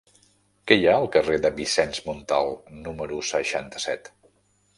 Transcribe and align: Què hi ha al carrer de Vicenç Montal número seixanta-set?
Què 0.69 0.77
hi 0.77 0.87
ha 0.91 0.95
al 1.01 1.05
carrer 1.15 1.37
de 1.43 1.51
Vicenç 1.59 1.99
Montal 2.07 2.51
número 2.87 3.21
seixanta-set? 3.35 4.11